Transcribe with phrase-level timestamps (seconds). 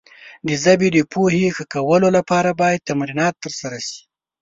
[0.47, 4.01] د ژبې د پوهې ښه کولو لپاره باید تمرینات ترسره شي.